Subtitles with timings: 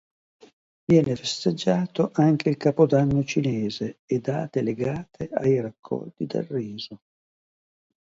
[0.83, 7.01] Viene festeggiato anche il capodanno cinese e date legate ai raccolti del riso.